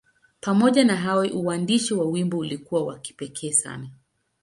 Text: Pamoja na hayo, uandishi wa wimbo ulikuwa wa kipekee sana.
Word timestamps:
Pamoja 0.41 0.83
na 0.85 0.95
hayo, 0.95 1.31
uandishi 1.39 1.93
wa 1.93 2.05
wimbo 2.05 2.37
ulikuwa 2.37 2.83
wa 2.85 2.99
kipekee 2.99 3.51
sana. 3.51 3.89